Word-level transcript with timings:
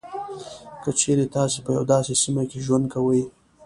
که 0.83 0.89
چېري 0.99 1.25
تاسو 1.35 1.57
په 1.65 1.69
یوه 1.75 1.85
داسې 1.93 2.13
سیمه 2.23 2.43
کې 2.49 2.59
ژوند 2.65 2.85
کوئ. 2.93 3.21